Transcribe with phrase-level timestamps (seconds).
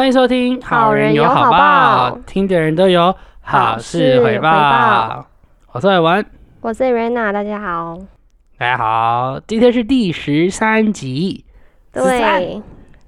[0.00, 5.26] 欢迎收听《好人有好好报报》，听的人都有好事回报。
[5.72, 6.26] 我是伟文，
[6.62, 7.98] 我是 Rena，大家好。
[8.56, 11.44] 大家好，今天是第十三集。
[11.92, 12.62] 13对，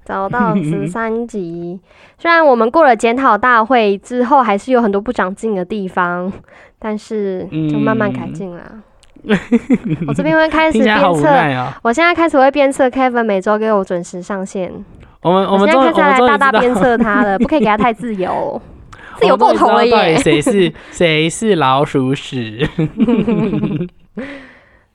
[0.05, 1.79] 找到十三集。
[2.19, 6.31] 虽然我们过了检讨大会之后，还是有很多不长进的地方，
[6.77, 8.61] 但是就慢慢改进啦。
[10.05, 11.73] 我这边会开始 鞭策，哦。
[11.81, 14.71] 我现在开始会鞭策 Kevin 每周给我准时上线。
[15.23, 18.61] 我们我我们现在开始我们终于知道来大大鞭策他了， 不可以给他太自由，
[19.17, 20.17] 自由过头了耶。
[20.17, 22.67] 谁是 谁是老鼠屎？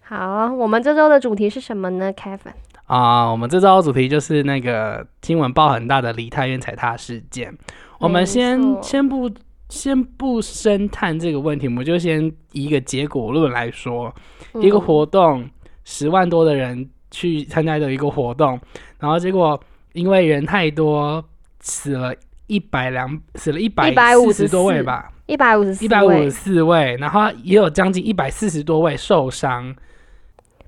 [0.03, 2.53] 好，我们这周的主题是什么呢，Kevin？
[2.87, 7.55] 啊、我们这周主题就是那个新闻爆很大的梨泰院踩踏事件。
[7.99, 9.31] 我们先先不
[9.69, 14.15] 先不深探这个问题，我们就先以一个结果论来说，
[14.55, 15.47] 一个嗯活动
[15.85, 18.59] 十万多的人去参加的一个活动，
[18.99, 19.61] 然后结果
[19.93, 21.25] 因为人太多，
[21.61, 22.15] 死了
[22.47, 29.75] 一百两死了一百四十多位吧，一百五十四一百五十位，四位，然后也有将近一百四十多位受伤。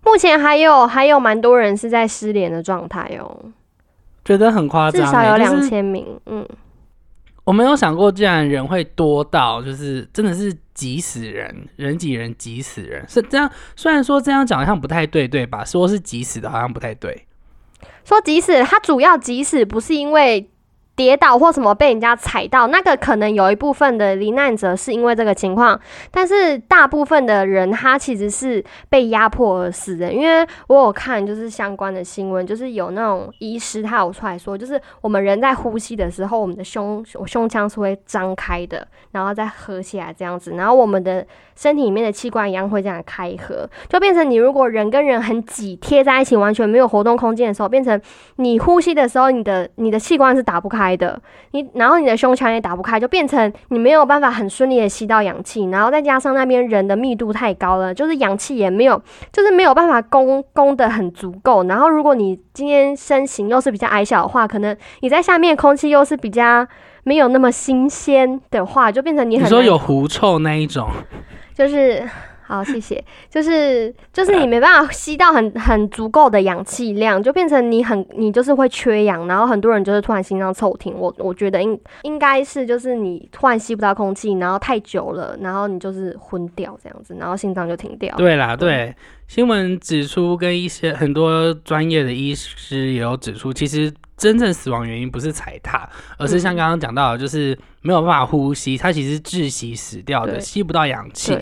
[0.02, 3.52] 目前还有还有蛮多人是在失联的状态哦，
[4.24, 6.18] 觉得很夸张欸，至少有就是两千名。
[6.26, 6.46] 嗯，
[7.44, 13.50] 我没有想过，竟然人会多到，就是真的是挤死人，人挤人挤死人，是这样。
[13.76, 15.64] 虽然说这样讲好像不太对，对吧？
[15.64, 17.26] 说是挤死的，好像不太对。
[18.04, 20.50] 说即使他主要即使不是因为
[20.96, 30.12] 跌倒或什么被人家踩到，那个可能有一部分的罹难者是因为这个情况，但是大部分的人他其实是被压迫而死的。
[30.12, 47.98] 因为我有看就是相关的新闻，就是有那种医师他有出来说，就是我们人在呼吸的时候，我们的胸胸腔是会张开的，然后再合起来这样子，然后我们的身体里面的器官一样会这样开合，就变成你如果人跟人很挤贴在一起，完全没有活动空间的时候，变成
[48.36, 51.20] 你呼吸的时候，你的你的器官是打不开的，
[51.52, 59.00] 你然后你的胸腔也打不开，就变成你没有办法很顺利的吸到氧气，然后再加上那边人的密度太高了，就是氧气也没有，
[59.32, 61.64] 就是没有办法供供的很足够。
[61.64, 66.66] 然后如果你今天身形又是比较矮小的话，可能你在下面空气又是比较
[67.04, 70.88] 没有那么新鲜的话，就变成你你很难说有狐臭那一种，
[71.54, 72.09] 就是
[72.50, 73.03] 好，谢谢。
[73.31, 80.93] 就是就是你没办法吸到很很足够的氧气量，就变成你很你就是会缺氧，然后很多人就是突然心脏骤停。
[80.97, 88.15] 我我觉得应应该是就是你突然吸不到空气，然后太久了，然后你就是昏掉这样子，然后心脏就停掉。
[88.16, 88.94] 对啦，对。
[89.28, 95.88] 新闻指出，跟一些很多专业的医师也有指出，其实真正死亡原因不是踩踏，
[96.19, 101.38] 而是像嗯刚刚讲到的，就是没有办法呼吸，他其实窒息死掉的，吸不到氧气。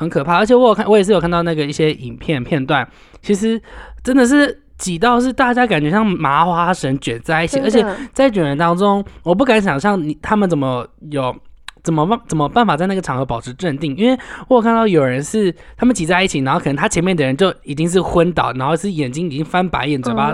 [0.00, 0.36] 对，很可怕。
[0.36, 2.88] 而且我有看，我也是有看到那个一些影片片段，
[3.22, 3.60] 其实
[4.02, 11.34] 真的是挤到是大家感觉像麻花绳卷在一起，而且在卷的当中，我不敢想象你他们怎么有。
[11.82, 12.20] 怎么办？
[12.28, 13.96] 怎么办法在那个场合保持镇定？
[13.96, 14.14] 因为
[14.48, 20.30] 我有看到有人是他们挤在一起，然后可能他前面的人就已经是昏倒，然后是眼睛已经翻白眼，嘴巴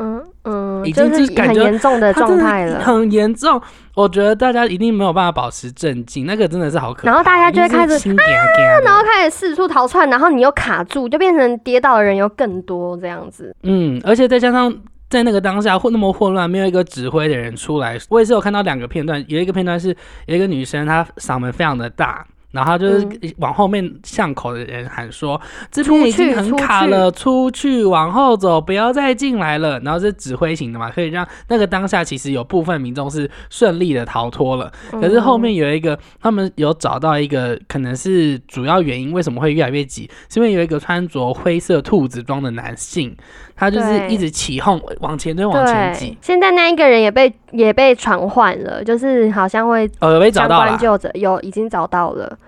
[0.86, 2.80] 已经就是很是感觉严重的状态了。
[2.80, 3.60] 很严重。
[3.94, 7.08] 我觉得大家一定没有办法保持镇静，那个真的是好可怕。
[7.08, 13.56] 然后大家就会开始一定是心惊惊的然后开始四处逃窜，然后你又卡住，就变成跌倒的人又更多这样子。
[13.62, 14.74] 嗯，而且再加上
[15.08, 17.98] 在那个当下混那么混乱，没有一个指挥的人出来。
[18.10, 22.26] 我也是有看到两个片段，有一个片段是有一个女生，她嗓门非常的大。
[22.56, 25.40] 然后她就是嗯往后面巷口的人喊说
[25.70, 34.72] ：“这边已经很卡了，出去往后走，不要再进来了。”然后是指挥型的嘛，可以让那个当下其实有部分民众是顺利的逃脱了。
[34.90, 40.10] 可是后面有一个，他们有找到一个可能是主要原因，为什么会越来越挤？
[40.30, 43.14] 是因为有一个穿着灰色兔子装的男性，
[43.54, 46.16] 他就是一直起哄往前推，往前挤，。
[46.22, 50.78] 现在那一个人也被也被传唤了，就是好像会呃，被找到了。
[51.14, 52.38] 有已经找到了。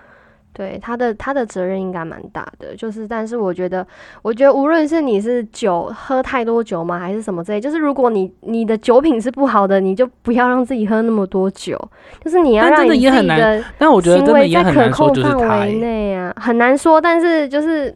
[0.59, 3.87] 对他的他的责任应该蛮大的，就是但是我觉得，
[4.21, 11.79] 我觉得无论是你是酒喝太多酒吗，还是什么之类，就是如果你你的酒品是不好的，你就不要让自己喝那么多酒，
[12.21, 15.73] 就是你要让你自己的行为在可控范围欸。
[15.75, 17.95] 内啊，很难说，但是就是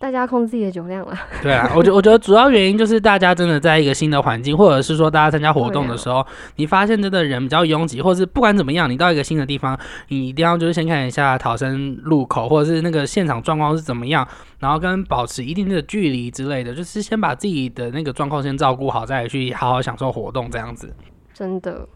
[0.00, 1.26] 大家控制自己的酒量啦。
[1.42, 6.24] 对啊，我觉我觉得主要原因就是大家真的在一个新的环境，或者是说大家参加活动的时候，
[6.56, 9.78] 你发现真的人比较拥挤，或者是不管怎么样，你到一个新的地方，
[10.08, 14.26] 你一定要就是先看一下逃生路口，或者是那个现场状况是怎么样，
[14.60, 20.94] 然后跟保持一定的距离之类的，就是先把自己的那个状况先照顾好，再去好好享受活动这样子。
[21.34, 21.88] 真的。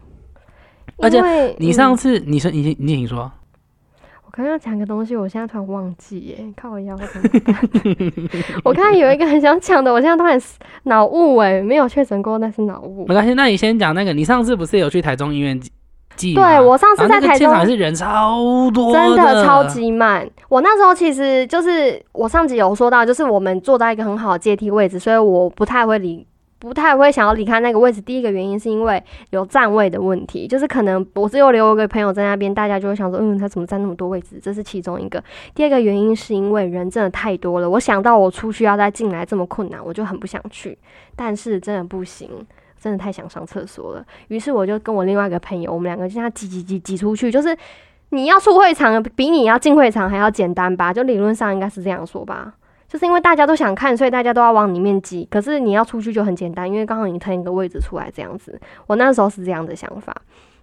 [0.97, 1.19] 而且
[1.57, 3.31] 你嗯上次你说你你请说，我
[4.35, 7.55] 刚刚讲个东西，我现在突然忘记耶，看我腰怎么办？
[8.65, 10.41] 我刚刚有一个很想讲的，我现在突然
[10.85, 13.05] 脑雾哎，没有确诊过，但是脑雾。
[13.05, 15.61] 没关系，那你先讲那个，你上次不是有去台中医院
[16.15, 16.33] 记？
[16.33, 20.27] 对我上次在台中是人超多，真的超级慢。
[20.49, 26.25] 我那时候其实就是我上集有说到，就是我们坐在一个很好的阶梯位置，所以我不太会理。
[26.63, 27.99] 不太会想要离开那个位置。
[27.99, 34.39] 第一个原因是因为有站位的问题，就是可能我只有留一个朋友在那边，大家就会想说，嗯，他怎么占那么多位置？
[34.41, 35.21] 这是其中一个。
[35.53, 40.77] 第二个原因是因为人真的太多了，我想到我出去要再进来这么困难，我就很不想去。
[41.17, 42.29] 但是真的不行，
[42.79, 44.05] 真的太想上厕所了。
[44.29, 47.53] 于是我就跟我另外一个朋友，我们两个就像挤挤挤挤出去，就是
[48.11, 50.93] 你要出会场比你要进会场还要简单吧？
[50.93, 52.53] 就理论上应该是这样说吧。
[52.93, 55.27] 就是因为大家都想看，所以大家都要往里面挤。
[55.31, 58.61] 可是你要出去就很简单，因为刚好你腾一个位置出来这样子。
[58.85, 60.15] 我那时候是这样的想法。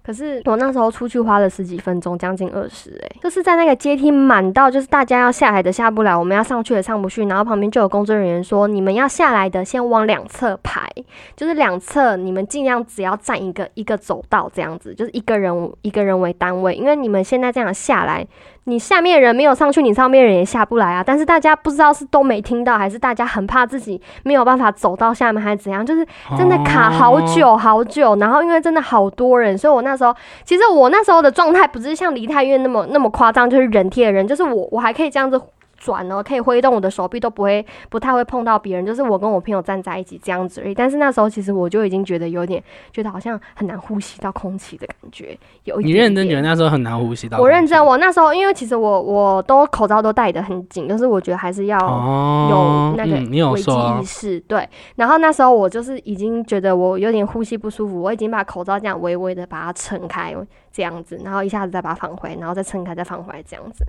[0.02, 10.88] 可是我那时候出去花了十几分钟，将近二十，诶，就是在那个阶梯满到，就是大家要下来的下不了，我们要上去的上不去，然后旁边就有工作人员说，你们要下来的先往两侧排，
[11.36, 18.24] 就是两侧你们尽量只要站一个一个走道这样子，就是一个人一个人为单位，因为你们现在这样下来。
[18.70, 21.02] 你下面人没有上去，你上面人也下不来啊。
[21.04, 25.84] 但是大家不知道是都没听到，还是大家很怕自己没有办法走到下面，还是怎样？
[25.84, 26.06] 就是
[26.38, 28.14] 真的卡好久好久。
[28.16, 30.14] 然后因为真的好多人，所以我那时候
[30.44, 35.40] 其实我那时候的状态不是像梨泰院那么那么夸张，就是人贴人，就是我我还可以这样子。
[35.80, 40.74] 转呢，可以挥动我的手臂，都不会不太会碰到别人，就是我跟我朋友站在一起这样子而已。
[40.74, 42.62] 但是那时候其实我就已经觉得有点，
[42.92, 45.36] 觉得好像很难呼吸到空气的感觉。
[45.64, 47.38] 有一你认真觉得那时候很难呼吸到？
[47.38, 54.38] 我认真，我那时候因为其实我我都口罩都戴得很紧，但是我觉得还是要有那个危机意识。
[54.40, 60.34] 对，然后那时候我就是已经觉得我有点呼吸不舒服，我已经把口罩这样微微的把它撑开
[60.70, 63.84] 这样子，然后一下子再把它放回，然后再撑开再放回来这样子。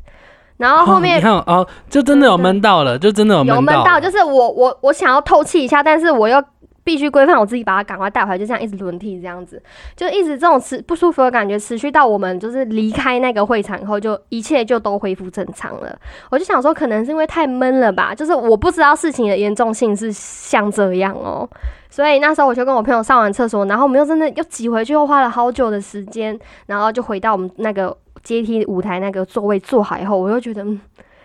[0.57, 6.43] 然后后面你看哦，就真的有闷到了，就真的有闷到，就是我我我想要透气一下，但是我又
[6.83, 9.61] 必须规范我自己，把它赶快带回来，就这样一直轮替这样子，
[9.95, 15.95] 就一直这种持不舒服的感觉持续到我们就是离开那个会场以后，就一切就都恢复正常了。
[16.29, 21.47] 我就想说，可能是因为太闷了吧，就是我不知道事情的严重性是像这样哦，
[21.89, 27.97] 所以那时候我就跟我朋友上完厕所，然后我们又真的又挤回去，又花了好久的时间，然后就回到我们那个。
[28.23, 30.79] 阶梯舞台那个座位坐好以后，我又觉得，嗯，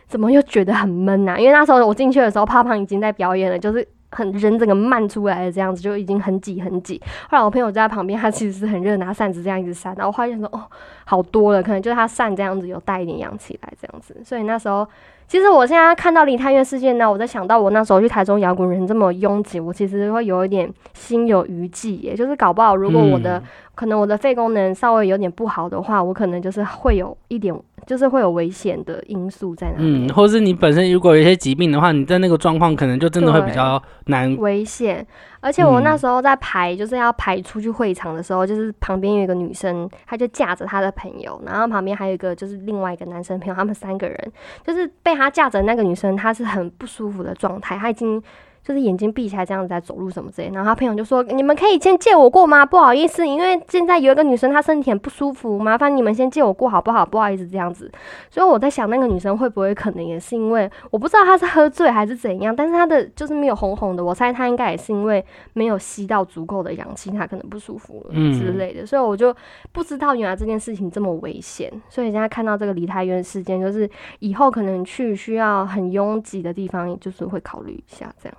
[0.07, 1.39] 怎么又觉得很闷呐？
[1.39, 7.01] 因为那时候我进去的时候，胖胖已经在表演了，就是很人整个慢出来的这样子，就已经很挤很挤。
[7.29, 10.63] 后来我朋友在旁边，他其实是很热，拿扇子这样一直扇，然后我发现说，哦，
[11.05, 14.17] 好多了，可能就是他扇这样子有带一点氧气来这样子。
[14.25, 14.87] 所以那时候，
[15.29, 23.43] 其实我现在看到梨泰院事件呢，我在想到我那时候去台中摇滚人这么拥挤，我其实会有一点心有余悸，也就是搞不好如果我的。
[23.75, 27.55] 可能我的肺功能稍微有点不好的话，我可能就是会有一点，
[27.87, 29.75] 就是会有危险的因素在那。
[29.81, 34.35] 嗯，或是你本身如果有一些疾病的话，你在那个状况可能就真的会比较难。
[34.39, 35.07] 危险，
[35.47, 44.33] 而且我那时候在排，就是要排出去会场的时候，就是旁边有一个女生，她就架着她的朋友，然后旁边还有一个就是另外一个男生朋友，他们三个人
[44.67, 48.21] 就是被她架着那个女生，她是很不舒服的状态，她已经。
[48.67, 52.67] 就是眼睛闭起来这样子在走路什么之类，然后他朋友就说：“你们可以先借我过吗？
[52.67, 57.07] 不好意思，因为现在有一个女生她身体很不舒服，麻烦你们先借我过好不好？
[57.07, 57.89] 不好意思这样子。”
[58.29, 68.85] 所以我在想，那个女生会不会可能也是因为我不知道她是喝醉还是怎样，但是她的就是没有红红的，我猜她应该也是因为没有吸到足够的氧气，她可能不舒服了之类的。
[68.85, 69.33] 所以我就
[69.71, 71.73] 不知道原来这件事情这么危险。
[71.89, 73.89] 所以现在看到这个梨泰院事件，就是
[74.19, 78.37] 以后可能去需要很拥挤的地方，就是会考虑一下这样。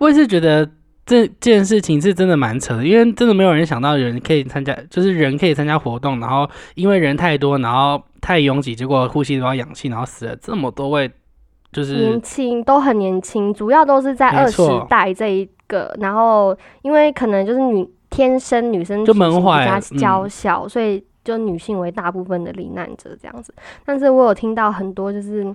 [0.00, 0.66] 我也是觉得
[1.04, 11.10] 这件事情是真的蛮扯的，因为真的没有人想到人可以参加，就是人可以参加活动，然后因为人太多，然后太拥挤，结果呼吸不到氧气，然后死了这么多位，
[11.70, 23.52] 就是年轻都很年轻，主要都是在二十代这一个，然后因为可能就是女天生女生就门怀，比较娇小，所以就女性为大部分的罹难者这样子。
[23.84, 25.54] 但是我有听到很多，就是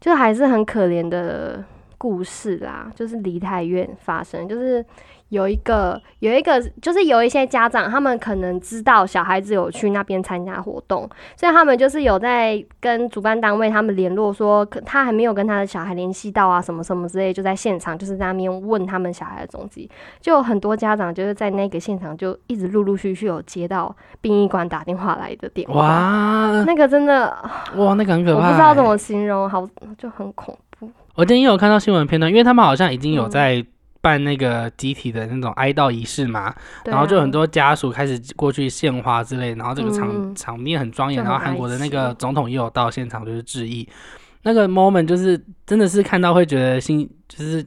[0.00, 1.64] 就还是很可怜的。
[1.98, 4.84] 故事啦，就是离太远发生，就是
[5.30, 27.36] 有一个有一个，就是有一些家长，他们可能知道小孩子有去那边参加活动，所以他们就是有在跟主办单位他们联络，说他还没有跟他的小孩联系到啊，什么什么之类，就在现场就是在那边问他们小孩的踪迹，就有很多家长就是在那个现场就一直陆陆续续有接到殡仪馆打电话来的电话，哇，那个真的
[27.74, 29.66] 哇，那个很可怕，我不知道怎么形容，好
[29.98, 30.56] 就很恐。
[31.16, 33.64] 我今天有看到新闻片段，因为他们好像已经有在
[34.02, 36.54] 办那个集体的那种哀悼仪式嘛，
[36.84, 37.22] 对然后就啊。
[37.22, 40.34] 很多家属开始过去献花之类，然后这个场、嗯。
[40.34, 43.88] 场面很庄严，然后韩国的那个总统也有到现场就是致意，
[44.42, 47.64] 那个 moment 就是真的是看到会觉得心就是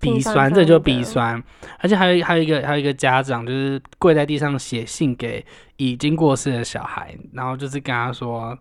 [0.00, 1.40] 鼻酸酸，这就鼻酸，
[1.78, 8.58] 而且还有还有一个还有一个家长就是跪在地上写信给已经过世的小孩，然后就是跟他说。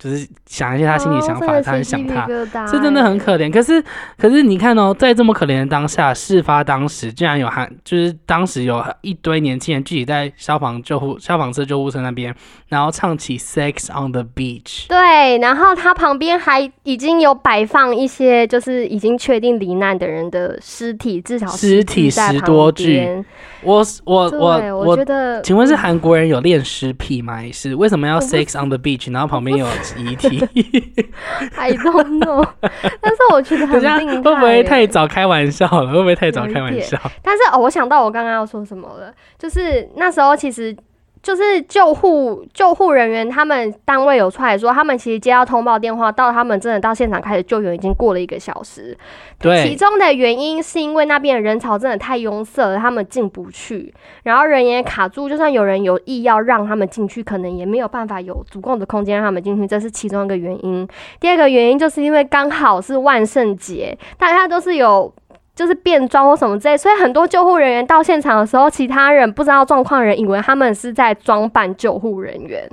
[0.00, 3.50] 就是想一些他心里哦想法，他很想他，疙瘩是真的很欸可怜。
[3.50, 3.84] 可是，
[4.16, 12.34] 可是你看哦，在这么可怜的当下，事发当时竟然有韩，就是当时有一堆年轻人聚集在消防救护消防车救护车那边，
[12.68, 14.86] 然后唱起《Sex on the Beach》。
[14.88, 23.24] 对，然后他旁边还已经有摆放一些就是已经确定罹难的人的尸体，至少尸体十多具边
[23.62, 27.34] 我我，我我觉得，请问是嗯韩国人有练尸癖吗？
[27.34, 29.66] 还是为什么要 Sex on the Beach，然后旁边有
[29.98, 30.38] 遗体？
[31.56, 32.46] I don't know，
[33.00, 35.90] 但是我觉得很人家病态会不会太早开玩笑了？
[35.92, 36.98] 会不会太早开玩笑？
[37.22, 40.76] 但是哦，我想到我刚刚要说什么了，就是那时候其实
[41.22, 48.96] 就是救护救护人员他们单位有出来说，他们其实接到通报电话，到他们真的到现场开始救援已经过了一个小时。
[49.38, 60.88] 对其，中的原因是因为那边的人潮真的太拥塞了，他们进不去，然后人也卡住，就算有人有意要让他们进去，可能也没有办法有足够的空间让他们进去，这是其中一个原因。
[61.20, 65.12] 第二个原因就是因为刚好是万圣节，大家都是有。
[65.60, 72.66] 就是变装或什么之类，所以很多救护人员到现场的时候，其他人不知道状况的人以为他们是在装扮救护人员，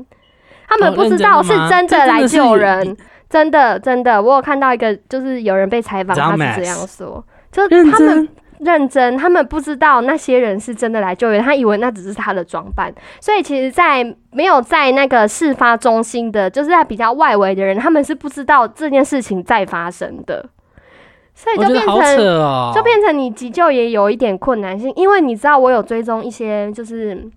[0.69, 2.95] 他们哦不知道是真的来救人，
[3.29, 8.29] 真的真的，我有看到一个，就是有人被采访，他是这样说，就他们。
[8.59, 12.91] 认真，他们不知道那些人是真的来救援，他以为那只是他的装扮，
[13.21, 20.43] 所以其实，在没有在那个事发中心的，就是在比较外围的人，他们是不知道这件事情在发生的，
[21.39, 21.95] 所以就变成
[22.41, 27.29] 哦，就变成你急救也有一点困难性，因为你知道我有追踪一些就是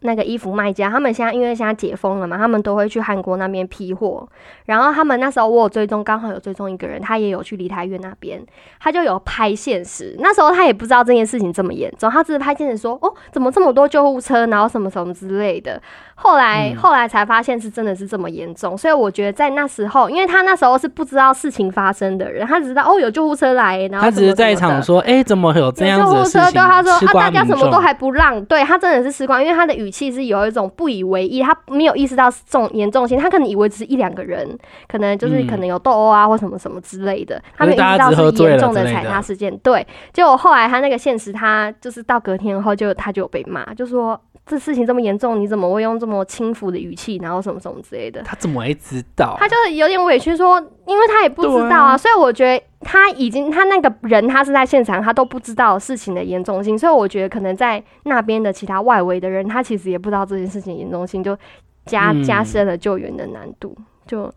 [0.00, 4.28] 那个衣服卖家，他们现在因为现在解封了嘛，他们都会去韩国那边批货。
[4.66, 8.40] 然后他们那时候我有追踪，刚好有追踪一个人，他也有去梨泰院那边，
[8.80, 10.14] 他就有拍现实。
[10.18, 15.80] 那时候他也不知道这件事情这么严重，他只是拍现实说，哦，怎么这么多救护车，然后什么什么之类的。
[16.14, 26.40] 后来、嗯后来才发现是真的是这么严重，所以我觉得在那时候，因为他那时候是不知道事情发生的人，他只知道哦有救护车来，然后他只是在场说，哎、怎么会有这样救护子的事情？
[26.40, 39.56] 车对他说啊，大家什么都还不让，对他真的是吃光，因为他的语气是有一种不以为意，他没有意识到重严重性，他可能以为只是一两个人，可能就是嗯可能有斗殴啊或什么什么之类的，他没有意识到是严重的踩踏事件。
[39.58, 48.22] 对，结果后来他那个现实，他就是到隔天后就他就有被骂，就说这事情这么严重，你怎么会用这么轻浮的语气，然后什么什么之类的。
[48.22, 49.36] 他怎么会知道？
[49.40, 61.36] 他就是有点委屈说，因为他也不知道啊，啊所以我觉得他已经他那个人他是在现场，他都不知道事情的严重性，所以我觉得可能在那边的其他外围的人，他其实也不知道这件事情严重性，就
[61.84, 63.76] 加嗯加深了救援的难度，
[64.06, 64.32] 就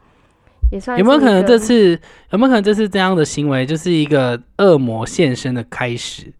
[0.71, 1.91] 也算有没有可能这次
[2.31, 6.33] 有没有可能这次这样的行为就是一个恶魔现身的开始？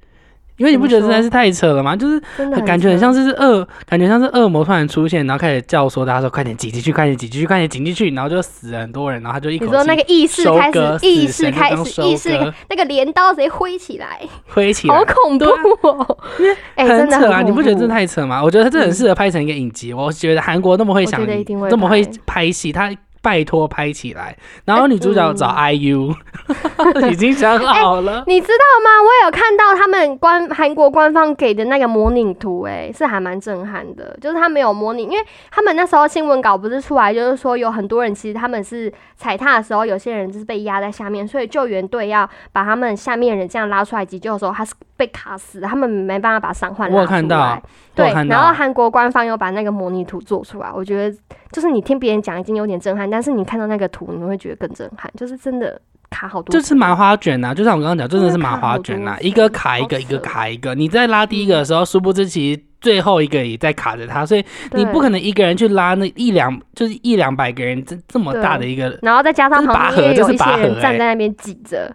[0.60, 1.96] 因为你不觉得实在是太扯了吗？
[1.96, 2.22] 就是
[2.66, 12.30] 感觉很像是恶，感觉像是恶魔突然出现，然后开始叫说大家说快点挤进去，快点挤进去，快点挤进去，然后就死了很多人，然后他就一口你说那气个意识收开割始，意识开始，意识
[12.70, 15.46] 那个镰刀直接挥起来， 挥起来好，恐怖
[15.88, 16.18] 哦！
[16.76, 17.42] 哎、很真的扯啊！
[17.42, 18.44] 你不觉得这太扯吗？
[18.44, 19.94] 我觉得这很适合拍成一个影集。
[19.94, 21.26] 我觉得韩国那么会想
[21.70, 24.36] 那么会拍拍戏，他拜托拍起来，
[24.66, 26.16] 然后女主角找嗯 IU，
[27.12, 28.24] 已经想好了。
[28.28, 28.90] 你知道吗？
[29.04, 34.18] 我有看到他们官韩国官方给的那个模拟图、哎，是还蛮震撼的。
[34.22, 47.06] 就是他们有模拟，因为他们那时候新闻稿不是出来，就是说有很多人其实他们是踩踏的时候，有些人就是被压在下面，所以救援队要把他们下面人这样拉出来急救的时候，他是被卡死，他们没办法把伤患拉出来。
[47.06, 47.60] 看到
[47.98, 51.18] 我看到然后韩国官方又把那个模拟图做出来，我觉得
[51.52, 55.80] 就是你听别人讲已经有点震撼，但是你看到那个图，你会觉得更震撼，就是真的
[56.10, 56.54] 卡好多。
[56.54, 60.76] 就是麻花卷呐、就像我刚刚讲，真的是麻花卷呐、真的卡好多一个卡一个，一个卡一个。
[60.76, 68.98] 你在拉第一个的时候，殊不知其实最后一个也在卡着它，所以你不可能一个人去拉那一两，就是一两百个人这这么大的一个。
[69.02, 71.94] 然后再加上旁边也有一些人站欸在那边挤着，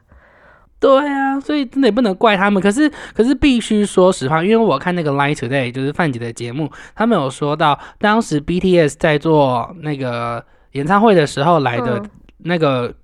[0.85, 2.63] 对啊，所以真的也不能怪他们。
[2.63, 12.95] 可是，可是必须说实话，因为我看那个 Live Today 就是范姐的节目，他们有说到，当时 BTS 在做那个演唱会的时候来的嗯那个。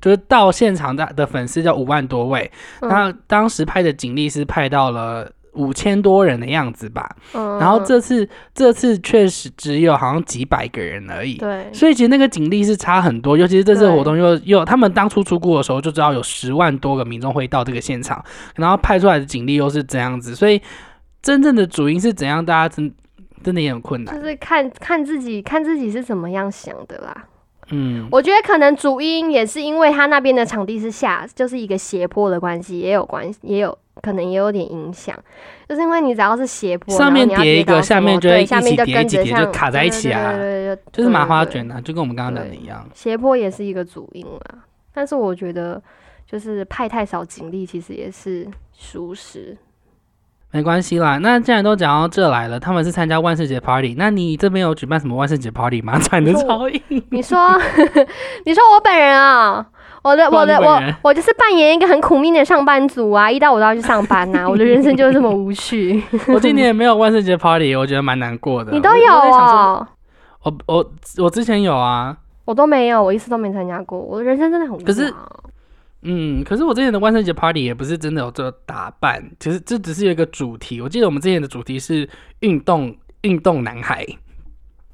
[0.00, 2.50] 就是到现场的的粉丝叫五万多位，
[2.82, 7.08] 嗯那当时派的警力是派到了五千多人的样子吧。
[7.32, 11.34] 嗯，然后这次这次确实只有好像几百个人而已。
[11.34, 18.24] 对，所以其实那个警力是差很多，尤其是这次活动又又他们当初出估的时候就知道有十万多个民众会到这个现场，
[18.56, 20.60] 然后派出来的警力又是这样子，所以
[21.22, 22.92] 真正的主因是怎样，大家真
[23.42, 24.14] 真的也很困难。
[24.14, 27.24] 就是看看自己看自己是怎么样想的啦。
[27.70, 35.16] 嗯，我觉得可能主因也是因为他那边的场地是下，就是一个斜坡的关系，也有关系，也有可能也有点影响。
[35.68, 42.86] 就是因为你只要是斜坡，上面叠一个下面就会下面一起叠一起叠就卡在一起啊对对对就是麻花卷啊，就跟我们刚刚讲的一样。
[42.92, 44.40] 斜坡也是一个主因啦。
[44.92, 45.82] 但是我觉得
[46.26, 49.56] 就是派太少警力，其实也是属实。
[50.50, 55.98] 没关系啦，那既然都讲到这来了，他们是参加万圣节 party，那你这边有举办什么万圣节 party 吗？
[56.04, 57.38] 转的你说超硬，你说，
[58.46, 59.66] 你说我本人啊，
[60.04, 66.02] 我的我的我我就是扮演一个很苦命的上班族啊，一到五都要去上班呐、 我的人生就是这么无趣。
[66.28, 68.70] 我今年也没有万圣节 party，我觉得蛮难过的。
[68.70, 69.86] 你都有哦，
[70.42, 70.92] 我我
[71.22, 73.98] 我之前有啊，我都没有，我一次都没参加过。
[73.98, 74.86] 我的人生真的很无聊。
[74.86, 75.12] 可是
[76.02, 80.82] 嗯，可是我之前的万圣节 party 也不是真的有这打扮，其实这只是有一个主题。
[80.82, 82.06] 我记得我们之前的主题是
[82.40, 84.06] 运动运动男孩，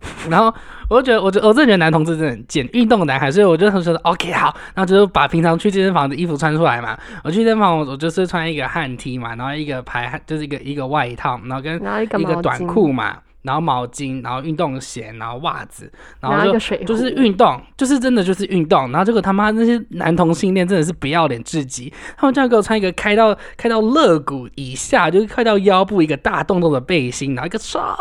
[0.30, 0.52] 然后
[0.88, 6.98] 我就觉得，我觉得我真的觉得男同志真的很贱，运动男孩，所以我就很觉得 OK 好，然后就是把平常去健身房的衣服穿出来嘛。
[7.22, 27.96] 我去健身房，我我就是穿一个汗 T 嘛，然后一个排汗就是一个一个外套，然后跟一个短巾，裤嘛，然后毛巾，然后运动鞋，然后袜子，然然后就就是运动，就是真的就是运动，然后结果他妈那些男同性恋真的是不要脸至极， 他们这样给我穿一个开到开到肋骨以下，就是开到腰部一个大洞洞的背心，然后一个超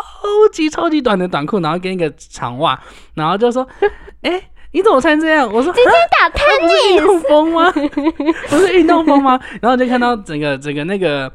[0.52, 2.80] 级超级短的短裤，然后跟一个长袜，
[3.14, 3.68] 然后就说，
[4.22, 4.42] 哎、
[4.72, 5.48] 你怎么穿这样？
[5.52, 7.72] 我说，今天打探不是运动风吗？
[8.50, 9.40] 不是运动风吗？
[9.62, 11.32] 然后就看到整个整个那个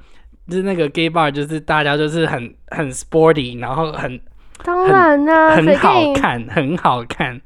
[0.48, 4.20] 就是那个 gay bar，就是大家就是很很 sporty，然后很
[4.62, 7.40] 当然啦、很好看，很好看。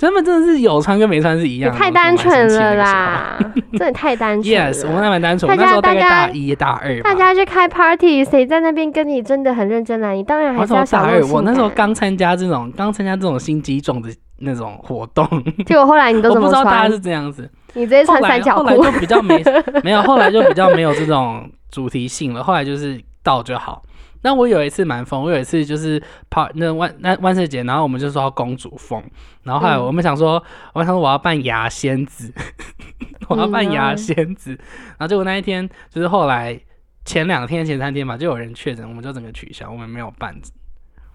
[0.00, 3.36] 他们真的是有穿跟没穿是一样的，太单纯了啦。
[3.42, 4.54] 啦，真的太单纯。
[4.54, 7.02] Yes，我们还蛮单纯，大家我那时候大概大家大一、大二。
[7.02, 10.12] 大家去开 party，谁在那边跟你真的很认真啊？
[10.12, 15.26] 你当然还是要小大二，我那时候刚参加这种刚参加这种心机重的那种活动，
[15.66, 16.60] 结果后来你都不怎么穿？
[16.60, 17.50] 知道大家是这样子。
[17.74, 19.42] 你直接穿三角后来裤就比较没
[19.84, 22.42] 没有，后来就比较没有这种主题性了。
[22.42, 23.82] 后来就是到就好。
[24.22, 29.00] 那我有一次蛮疯，我有一次就是跑那万那万圣节，然后我们就说要公主风，
[29.44, 32.32] 然后后来嗯我们想说，我想说我要扮牙仙子，
[33.28, 36.60] 我要扮牙嗯仙子，然后结果那一天就是后来
[37.04, 40.34] 前两天前三天吧，就有人确诊，我们就整个取消，我们没有办，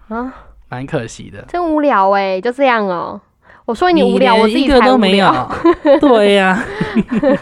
[0.08, 0.32] 啊，
[0.70, 1.42] 蛮可惜的。
[1.42, 3.20] 真无聊哎、就这样哦、
[3.66, 5.50] 我说你无聊，我自己一个才无都没有聊。
[6.00, 6.62] 对呀、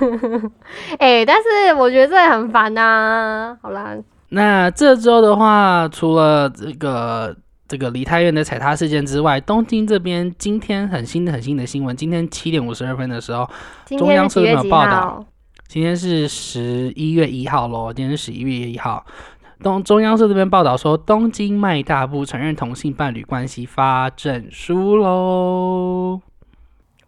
[0.98, 3.56] 哎、但是我觉得这很烦呐。
[3.61, 3.96] 好啦，
[4.28, 7.35] 那这周的话，除了这个
[7.66, 13.48] 这个梨泰院的踩踏事件之外，东京这边今天很新的很新的新闻，今天七点五十二分的时候，
[13.98, 15.24] 中央社有报道？
[15.66, 19.04] 今天是十一月一号喽，今天是十一月一号。
[19.62, 26.20] 东中央社这边报道说，东京迈大步承认同性伴侣关系发证书喽。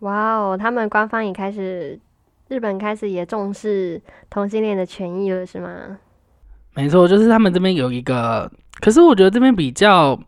[0.00, 1.98] 哇哦，他们官方也开始，
[2.48, 5.98] 日本开始也重视同性恋的权益了，是吗？
[6.74, 10.18] 没错，就是他们这边有一个，可是我觉得这边比较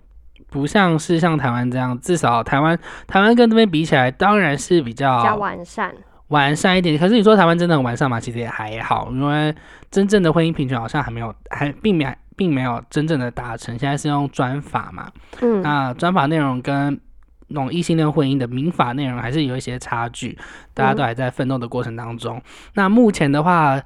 [0.48, 5.94] 不像是像台湾这样，至少台湾台湾跟这边比起来，当然是比比较较完善。
[6.28, 6.98] 完善一点。
[6.98, 8.18] 可是你说台湾真的很完善吗？
[8.20, 9.54] 其实也还好，因为
[9.90, 13.78] 真正的婚姻平权好像还没有，还并没并没有真正的达成。
[13.78, 15.10] 现在是用专法嘛，
[15.40, 17.00] 嗯，那专法内容跟
[17.48, 20.36] 那种异性恋婚姻的民法内容还是有一些差距，
[20.74, 22.42] 大家都还在奋斗的过程当中。
[22.74, 23.80] 那目前的话，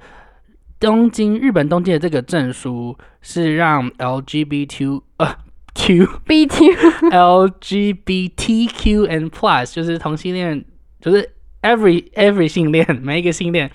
[0.79, 5.35] 东京日本东京的这个证书是让 LGBT 呃
[5.75, 6.65] Q B T
[7.11, 10.65] LGBTQ and Plus 就是同性恋，
[10.99, 11.29] 就是
[11.61, 13.69] every every 性恋 每一个性恋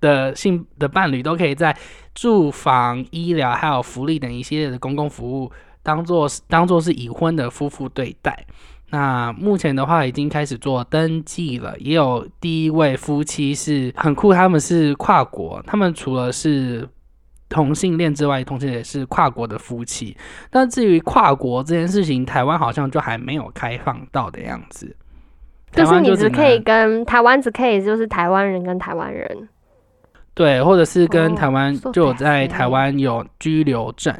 [0.00, 1.76] 的性的伴侣都可以在
[2.14, 5.50] 住房、医疗还有福利等一系列的公共服务
[5.82, 8.46] 当做当做是已婚的夫妇对待。
[8.90, 16.86] 那目前的话已经开始做登记了，也有第一位夫妻是很酷，他们是跨国，他们除了是
[17.48, 20.14] 同性恋之外，同时也是跨国的夫妻。
[20.50, 24.94] 但至于跨国这件事情，台湾好像就还没有开放到的样子。
[25.72, 29.48] 台就是你湾只只可以跟台湾只可以就是台湾人跟台湾人。
[30.34, 34.14] 对，或者是跟哦台湾说就在台湾有居留证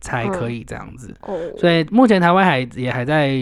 [0.00, 1.14] 才可嗯以这样子。
[1.22, 3.32] 哦，所以目前台湾还也还在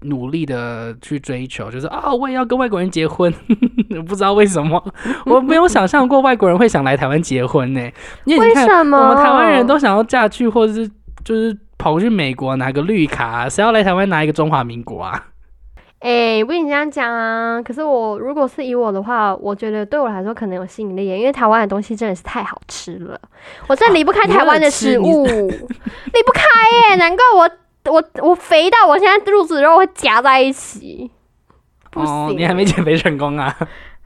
[0.00, 3.32] 努力的去追求，就是啊，我也要跟外国人结婚，
[4.08, 4.82] 不知道为什么，
[5.24, 7.80] 我没有想象过外国人会想来台湾结婚呢。
[8.24, 10.90] 因为你看，我们台湾人都想要嫁去，或者是
[11.24, 15.28] 就是跑去美国拿个绿卡，谁要来台湾拿一个中华民国啊？
[16.02, 23.18] 哎，不跟你这样讲啊，可是我如果是以我的话，我觉得对我来说可能有吸引力，因为台湾的东西真的是太好吃了，
[23.68, 26.42] 我真离不开台湾的食物，离不开
[26.90, 27.48] 耶，难怪我
[27.92, 31.08] 我我肥到我现在肚子肉会夹在一起，
[31.92, 33.56] 不行，你还没减肥成功啊？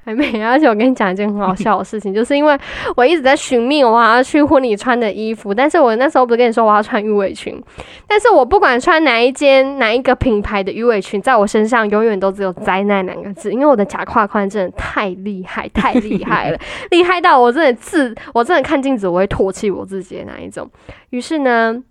[0.06, 2.56] 还没， 而且我跟你讲一件很好笑的事情，就是因为
[2.94, 7.60] 我一直在寻觅我要去婚礼穿的衣服，但是我那时候不是跟你说我要穿鱼尾裙，
[8.06, 16.58] 但是我不管穿哪一件哪一个品牌的鱼尾裙，在我身上永远都只有灾难两个字，因为我的假胯宽真的太厉害，太厉害了，
[16.90, 20.70] 厉害到我真的自我真的看镜子我会唾弃我自己的那一种，
[21.10, 21.82] 于是呢。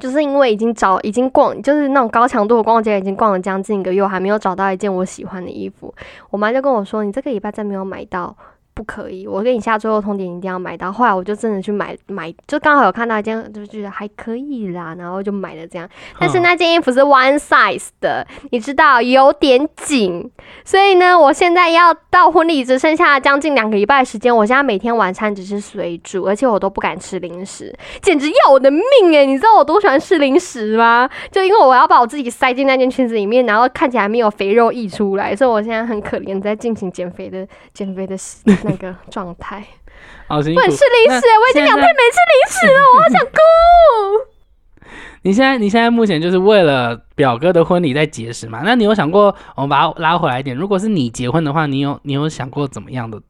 [0.00, 5.94] 就是因为已经找已经逛，就是那种高强度的逛街，已经逛了将近一个月，还没有找到一件我喜欢的衣服。
[6.30, 8.36] 我妈就跟我说：“你这个礼拜再没有买到。”
[8.80, 10.90] 不可以，我跟你下最后通牒，一定要买到。
[10.90, 15.86] 后来我就真的去买买，就刚好有看到一件，就觉得还可以啦，然后就买了这样。
[16.18, 20.30] 但是那件衣服是 one size 的，你知道有点紧，
[20.64, 31.06] 所以呢，我现在要到婚礼只剩下将近两个礼拜时间，我现在每天晚餐只是水煮，而且我都不敢吃零食，简直要我的命诶，你知道我多喜欢吃零食吗？
[31.30, 38.16] 就因为我要把我自己塞进那件裙子里面，然后看起来没有肥肉溢出来，所以我现在很可怜，在进行减肥的减肥的。
[38.70, 39.66] 那个状态，
[40.28, 43.36] 不能吃零食，我已经两天没吃零食了， 我好想哭。
[45.22, 48.62] 你现在，你现在目前就是为了表哥的婚礼在节食嘛？
[48.64, 53.20] 那你有想过，我们把它拉回来一点，如果是你结婚的话，你有你有想过怎么样的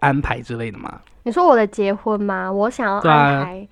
[0.00, 1.00] 安排之类的吗？
[1.22, 2.50] 你说我的结婚吗？
[2.50, 3.68] 我想要安排，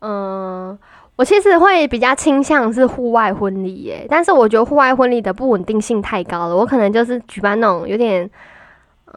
[0.00, 0.78] 嗯，
[1.16, 8.30] 我其实会比较倾向是户外婚礼耶，但是我觉得户外婚礼的不稳定性太高了，我可能就是举办那种有点。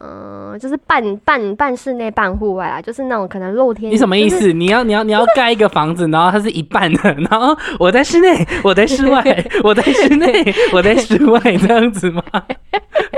[0.02, 3.92] 嗯，就是半半半室内半户外啦，就是那种可能露天。
[3.92, 4.52] 你什么意思？
[4.52, 9.24] 你要你要你要盖一个房子，然后它是一半的， 然后我在室内，我在室外，
[9.64, 12.24] 我在室内，我在室外，这样子吗？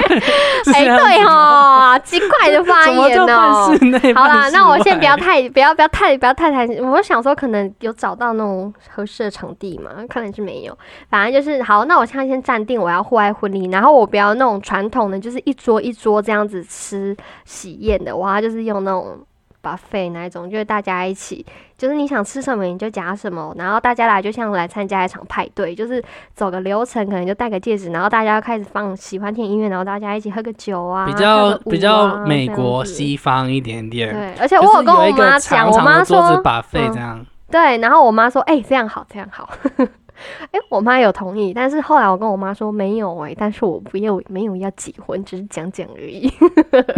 [0.74, 3.70] 哎，对哦，奇怪的发言哦。
[4.16, 10.78] 好啦，那我先不要太不要不要太不要太太，我想说可能有找到那种合适的场地嘛，看来是没有。
[11.10, 19.18] 反正就是好，那我现在先暂定我要户外婚礼，然后我不要那种传统的，就是一桌一桌这样子吃喜宴的，我要就是用那种。
[19.66, 21.44] 把费那一种，就是大家一起，
[21.76, 26.04] 就是你想吃什么你就夹什么，然后大家来就像来参加一场派对，就是
[26.36, 34.14] 走个流程，可能就戴个戒指，然后大家开始放喜欢听音乐，然后大家一起喝个酒啊，比较比较美国西方一点点。
[34.14, 37.26] 对，而且我有跟我妈讲，我妈说把费这样。
[37.50, 39.50] 对，然后我妈说，哎，这样好，这样好。
[40.52, 46.32] 哎，我妈有同意，但是后来我跟我妈说没有哎，但是我不要没有要结婚，只是讲讲而已。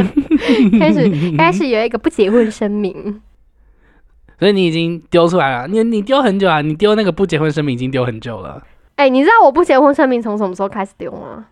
[0.80, 3.22] 开始开始有一个不结婚声明，
[4.40, 8.62] 所以你已经丢出来了，你你丢很久啊，你丢那个不结婚声明已经丢很久了。
[8.96, 11.46] 哎，你知道我不结婚声明从什么时候开始丢吗？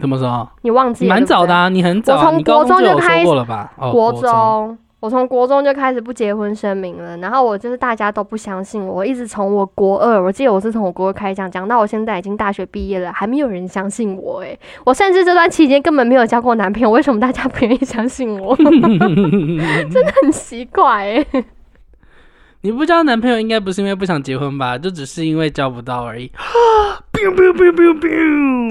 [0.00, 0.48] 什么时候？
[0.62, 1.06] 你忘记？
[1.06, 3.72] 蛮早的啊，你很早，我从国中就开过了吧？
[3.76, 4.78] 国中。
[5.02, 18.54] 我从国中就开始不结婚声明了，然后我就是大家都不相信我，一直从我国二，我记得我是从我国二开始讲，讲到我现在已经大学毕业了，还没有人相信我诶，我甚至这段期间根本没有交过男朋友，为什么大家不愿意相信我？
[19.90, 21.26] 真的很奇怪诶。
[22.60, 24.78] 你不交男朋友应该不是因为不想结婚吧？
[24.78, 26.30] 就只是因为交不到而已。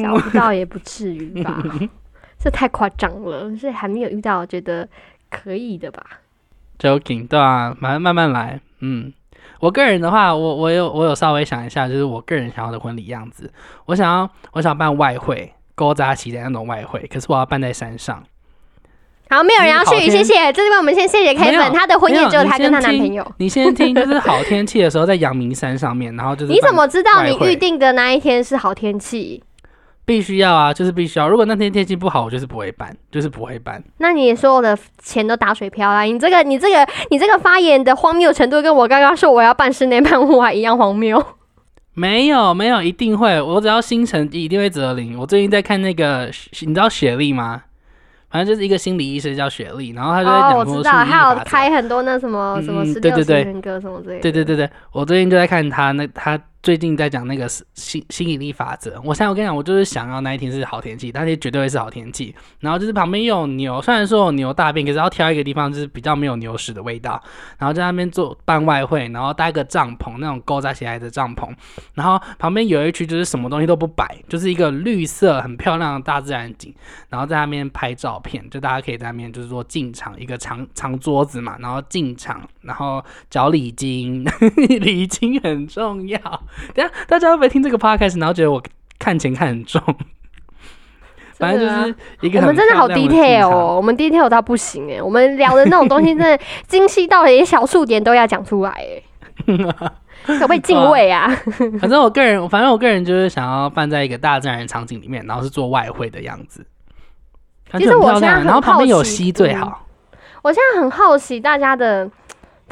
[0.02, 1.62] 交不到也不至于吧？
[2.40, 4.88] 这太夸张了，所以还没有遇到觉得
[5.30, 6.21] 可以的吧
[6.82, 8.60] ？Joking，对啊，慢慢慢来。
[8.80, 9.14] 嗯，
[9.60, 13.52] 我个人的话，我我有我有稍微想一下，就是我个人想要的婚礼样子。
[13.86, 18.24] 我想要，我想办外汇，勾扎起的那种外汇，可是我要办在山上。
[19.30, 20.52] 好，没有人要去，谢谢。
[20.52, 23.26] 这边我们先谢谢 Kevin，他的婚宴只有他跟他男朋友。
[23.38, 26.52] 你先听，就是好天气的时候在阳明山上面，然后就是。
[26.52, 29.42] 你怎么知道你预定的那一天是好天气？
[30.12, 31.30] 必须要啊，就是必须要。
[31.30, 33.82] 如果那天天气不好，我就是不会办，就是不会办。
[34.00, 36.02] 那你所有的钱都打水漂啦！
[36.02, 41.24] 你这个、你这个、你这个发言的荒谬程度，跟我刚刚说我要办室内办户外一样荒谬。
[41.94, 43.42] 没有，没有，一定会。
[43.42, 45.18] 我只要心诚，一定会择灵。
[45.18, 47.64] 我最近在看那个，你知道雪莉吗？
[48.30, 54.20] 反正就是一个心理医生叫雪莉，然后他就在讲说，我知道，还有开很多那什么什么十六型人格什么之类。
[54.20, 62.36] 对对对对，我最近就在看他那他最近在讲那个吸吸引力法则，我现在我跟你讲，我就是想要那一天是好天气，那天绝对会是好天气。
[62.60, 67.20] 然后就是旁边又有牛，虽然说有牛大便，可是要挑一个地方就是比较没有牛屎的味道。
[67.58, 71.50] 然后在那边做办外汇，然后搭个帐篷，那种勾扎起来的帐篷。
[71.96, 76.72] 然后旁边有一区就是什么东西都不摆，就是一个绿色很漂亮的大自然景。
[77.10, 84.24] 然后在那边拍照片，就大家可以在那边就是说进场一个长长桌子嘛，然后进场，然后找礼金，
[84.80, 86.20] 礼金很重要。
[86.74, 88.62] 等下，大家会不会听这个 podcast，然后觉得我
[89.00, 89.82] 看钱看很重？
[91.38, 99.02] 反正就是一个我们真的好 detail 哦，我们 detail 到不行哎，我们聊的那种东西 真的精细到连小数点都要讲出来哎，
[100.28, 101.28] 可不可以敬畏啊？
[101.80, 106.64] 反正我个人，反正我个人就是想要放在一个大自然场景里面，然后是做外汇的样子。
[107.74, 109.88] 其实我现在然后旁边有溪最好。
[110.44, 112.08] 我现在很好奇大家的。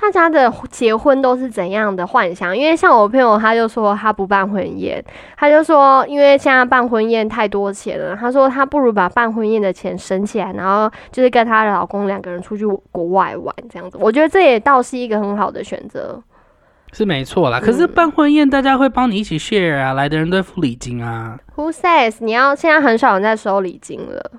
[0.02, 2.58] 大家的结婚都是怎样的幻想？
[2.58, 5.04] 因为像我朋友，他就说他不办婚宴，
[5.36, 13.98] 他就说因为现在办婚宴太多钱了，他说他不如把办婚宴的钱省起来，然后就是跟他的老公两个人出去国外玩这样子。
[14.00, 16.22] 我觉得这也倒是一个很好的选择，
[16.94, 17.60] 是没错啦。
[17.60, 21.38] 可是办婚宴大家会帮你一起 share 啊，来的人都付礼金啊。
[21.56, 24.32] Who says 你要现在很少人在收礼金了？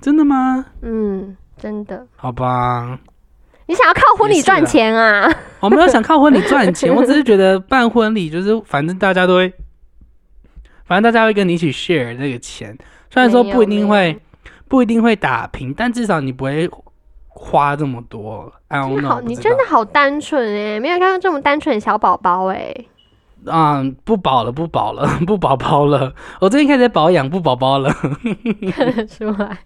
[0.00, 0.64] 真的吗？
[0.80, 2.06] 嗯，真的。
[2.16, 2.98] 好吧。
[3.72, 5.34] 你想要靠婚礼赚钱啊？
[5.60, 9.50] 我没有想靠婚礼赚钱， 我只是觉得办婚礼就是反正大家都会，
[10.84, 12.76] 反正大家会跟你一起 share 这个钱。
[13.10, 14.20] 虽然说不一定会
[14.68, 16.68] 不一定会打平，但至少你不会
[17.28, 18.52] 花这么多。
[18.68, 22.74] 哎，好，你真的好单纯哎，没有看到这么单纯的小宝宝哎。
[23.46, 26.12] 嗯，不保了，不保了， 不宝宝了。
[26.42, 27.90] 我最近开始保养，不宝宝了。
[28.76, 29.56] 看 得出来。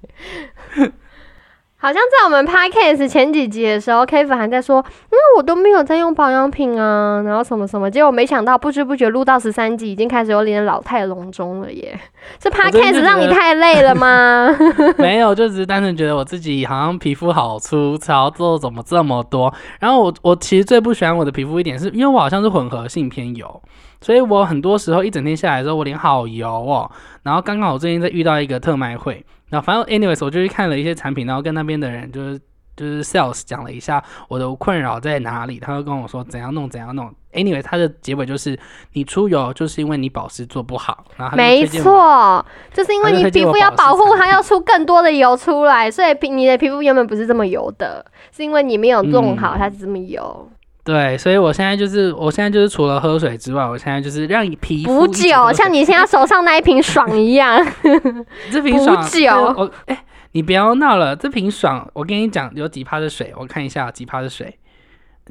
[1.87, 11.97] 好像在我们 podcast 前几集的时候，K 粉还在说，嗯，我都没有在用保养品啊，然后什么什么，结果没想到不知不觉录到十三集，已经开始有点老态龙钟了耶。
[12.43, 14.49] 是 podcast 让你太累了吗？
[14.99, 19.55] 没有，就只是单纯觉得我自己好像皮肤好粗糙，痘怎么这么多。
[19.79, 23.63] 然后我我其实最不喜欢我的皮肤一点，是因为我好像是混合性偏油，
[24.01, 26.91] 所以我很多时候一整天下来之后，我脸好油哦。
[27.23, 29.25] 然后刚刚我最近在遇到一个特卖会。
[29.51, 32.41] 那反正，anyways，我就去看了一些产品，然后跟那边的人就是
[32.77, 37.13] 就是 sales 讲了一下我的困扰在哪里，他就跟我说怎样弄怎样弄。
[37.33, 38.59] anyway，他的结尾就是
[38.95, 48.05] 你出油就是因为你保湿做不好，然后没错，就是因为你皮肤要保护它，要出更多的油出来，所以皮你的皮肤原本不是这么油的，
[48.35, 50.51] 是因为你没有弄好，它是这么油。
[50.87, 57.61] 对，所以我现在就是，我现在就是除了喝水之外，我现在就是让你皮肤补酒，像你现在手上那一瓶爽一样。
[58.53, 64.57] 这瓶爽补酒，我哎，你不要闹了，这瓶爽，我跟你讲有几趴的水，我看一下几趴的水，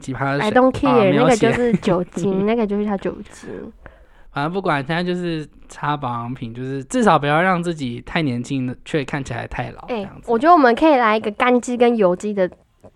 [0.02, 0.50] 几趴的水。
[0.50, 3.50] I don't care，那个就是酒 精，那个就是它酒精。
[4.34, 9.86] 反正不管，现在就是擦保养品，就是至少不要让自己太年轻，却看起来太老。
[9.88, 12.52] 哎，我觉得我们可以来一个干肌跟油肌的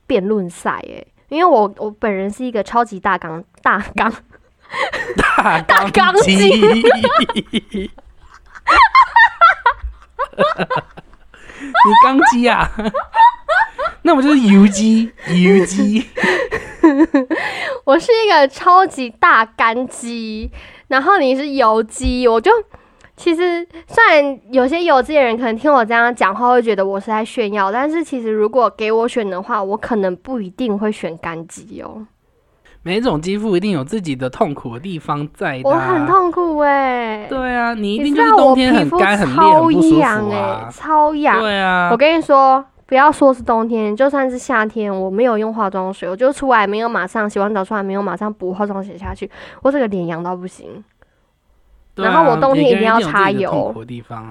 [0.05, 1.05] 辩论赛，哎。
[1.29, 4.11] 因为我我本人是一个超级大缸大缸
[5.15, 6.33] 大大缸机，
[11.59, 12.69] 你缸机啊？
[14.03, 16.07] 那我就是油机油机。
[17.85, 20.51] 我是一个超级大干机，
[20.87, 22.51] 然后你是油机，我就。
[23.19, 32.07] 其实，虽然有些有这些人可能听我这样讲话会觉得我是在炫耀，但是其实如果给我选的话，我可能不一定会选干肌哦。
[32.81, 35.59] 每种肌肤一定有自己的痛苦的地方在。
[35.65, 37.27] 我很痛苦哎。
[37.27, 39.99] 对啊，你一定就是冬天很干很烈很不舒服
[40.31, 40.69] 啊。
[40.71, 41.41] 超痒。
[41.41, 41.89] 对啊。
[41.91, 49.29] 我跟你说，不要说是冬天，就算是夏天，我没有用化妆水，我就出来没有马上洗完澡出来没有马上补化妆水下去，
[49.61, 50.81] 我这个脸痒到不行。
[52.03, 53.73] 然后我冬天一定要擦油，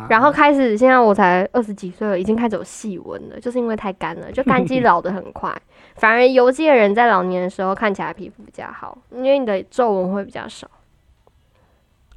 [0.08, 5.54] 然后开始现在我才二十几岁了，已经开始有细纹了，就是因为太干了，就 干肌老的很快。
[5.96, 10.68] 反而油肌的人在老年的时候看起来皮肤比较好，因为你的皱纹会比较少。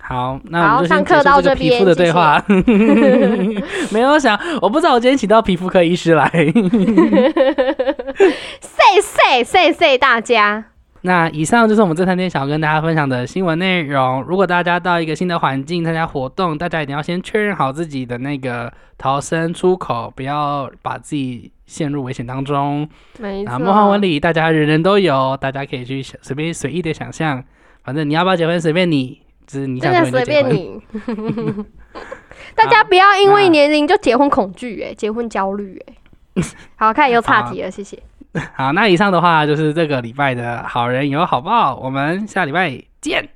[0.04, 2.44] 好，那我们上课到这边，皮肤的对话。
[3.94, 6.28] 没有想，我不知道我今天请到皮肤科医师来。
[8.60, 10.66] 谢谢谢谢大家。
[11.04, 14.22] 那以上就是我们这三天想要跟大家分享的新闻内容。
[14.24, 22.88] 如果大家到一个新的环境参加活动，大家一定要先确认好自己的那个逃生出口，不要把自己陷入危险当中。
[23.20, 23.58] 没错。
[23.58, 27.44] 梦幻婚礼，大家人人都有，大家可以去随便随意的想象。
[27.84, 30.80] 反正你要不要结婚随便你，就是你想随便你。
[32.54, 36.44] 大家不要因为年龄就结婚恐惧，哎，结婚焦虑，哎。
[36.76, 37.98] 好看又岔题了，谢谢。
[38.56, 42.70] 好，那以上的话就是这个礼拜的好人有好报，我们下礼拜
[43.02, 43.28] 见。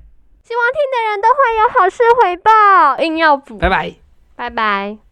[0.43, 3.58] 希望听的人都会有好事回报，硬要补。
[3.58, 3.93] 拜拜。
[4.36, 5.04] 拜拜。